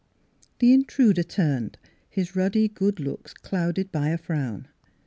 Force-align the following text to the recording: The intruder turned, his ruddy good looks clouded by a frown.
The 0.57 0.73
intruder 0.73 1.21
turned, 1.21 1.77
his 2.09 2.35
ruddy 2.35 2.67
good 2.67 2.99
looks 2.99 3.35
clouded 3.35 3.91
by 3.91 4.09
a 4.09 4.17
frown. 4.17 4.67